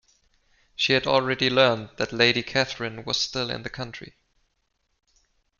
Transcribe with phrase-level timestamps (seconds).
[0.75, 4.15] She had already learnt that Lady Catherine was still in the country.